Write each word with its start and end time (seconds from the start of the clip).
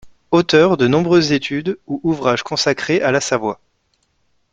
Auteur 0.31 0.77
de 0.77 0.87
nombreuses 0.87 1.31
études 1.31 1.77
ou 1.85 2.01
ouvrages 2.03 2.41
consacrés 2.41 3.01
à 3.03 3.11
la 3.11 3.21
Savoie. 3.21 3.59